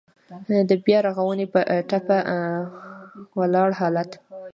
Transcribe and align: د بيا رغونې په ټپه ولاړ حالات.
د 0.69 0.71
بيا 0.85 0.99
رغونې 1.07 1.45
په 1.53 1.59
ټپه 1.89 2.17
ولاړ 3.39 3.69
حالات. 3.79 4.11